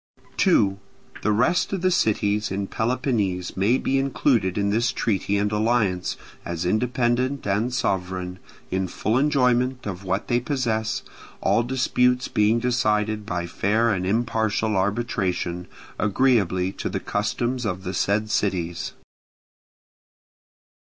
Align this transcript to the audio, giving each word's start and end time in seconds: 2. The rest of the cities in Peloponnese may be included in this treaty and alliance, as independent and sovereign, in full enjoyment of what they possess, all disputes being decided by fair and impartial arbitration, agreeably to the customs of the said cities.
2. 0.37 0.79
The 1.21 1.31
rest 1.31 1.71
of 1.73 1.83
the 1.83 1.91
cities 1.91 2.49
in 2.51 2.65
Peloponnese 2.65 3.55
may 3.55 3.77
be 3.77 3.99
included 3.99 4.57
in 4.57 4.71
this 4.71 4.91
treaty 4.91 5.37
and 5.37 5.51
alliance, 5.51 6.17
as 6.43 6.65
independent 6.65 7.45
and 7.45 7.71
sovereign, 7.71 8.39
in 8.71 8.87
full 8.87 9.15
enjoyment 9.15 9.85
of 9.85 10.03
what 10.03 10.27
they 10.27 10.39
possess, 10.39 11.03
all 11.39 11.61
disputes 11.61 12.27
being 12.27 12.57
decided 12.57 13.27
by 13.27 13.45
fair 13.45 13.91
and 13.93 14.07
impartial 14.07 14.75
arbitration, 14.75 15.67
agreeably 15.99 16.71
to 16.71 16.89
the 16.89 16.99
customs 16.99 17.63
of 17.63 17.83
the 17.83 17.93
said 17.93 18.31
cities. 18.31 18.93